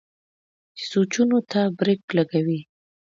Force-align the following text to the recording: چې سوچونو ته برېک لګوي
چې 0.75 0.83
سوچونو 0.91 1.37
ته 1.51 1.61
برېک 1.77 2.03
لګوي 2.17 2.59